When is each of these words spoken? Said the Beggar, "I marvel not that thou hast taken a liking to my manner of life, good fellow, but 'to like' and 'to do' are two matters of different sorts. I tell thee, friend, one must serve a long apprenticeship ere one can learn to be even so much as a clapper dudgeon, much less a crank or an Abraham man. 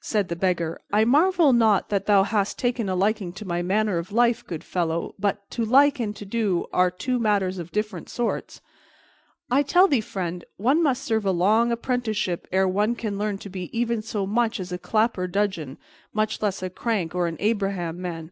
Said 0.00 0.28
the 0.28 0.36
Beggar, 0.36 0.80
"I 0.92 1.04
marvel 1.04 1.52
not 1.52 1.88
that 1.88 2.06
thou 2.06 2.22
hast 2.22 2.60
taken 2.60 2.88
a 2.88 2.94
liking 2.94 3.32
to 3.32 3.44
my 3.44 3.60
manner 3.60 3.98
of 3.98 4.12
life, 4.12 4.46
good 4.46 4.62
fellow, 4.62 5.16
but 5.18 5.50
'to 5.50 5.64
like' 5.64 5.98
and 5.98 6.14
'to 6.14 6.24
do' 6.24 6.66
are 6.72 6.92
two 6.92 7.18
matters 7.18 7.58
of 7.58 7.72
different 7.72 8.08
sorts. 8.08 8.60
I 9.50 9.64
tell 9.64 9.88
thee, 9.88 10.00
friend, 10.00 10.44
one 10.58 10.80
must 10.80 11.02
serve 11.02 11.26
a 11.26 11.32
long 11.32 11.72
apprenticeship 11.72 12.46
ere 12.52 12.68
one 12.68 12.94
can 12.94 13.18
learn 13.18 13.36
to 13.38 13.50
be 13.50 13.68
even 13.76 14.00
so 14.00 14.26
much 14.28 14.60
as 14.60 14.70
a 14.70 14.78
clapper 14.78 15.26
dudgeon, 15.26 15.76
much 16.12 16.40
less 16.40 16.62
a 16.62 16.70
crank 16.70 17.12
or 17.12 17.26
an 17.26 17.36
Abraham 17.40 18.00
man. 18.00 18.30